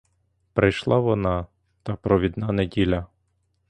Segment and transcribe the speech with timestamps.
[0.53, 1.47] Прийшла вона,
[1.83, 3.05] та провідна неділя.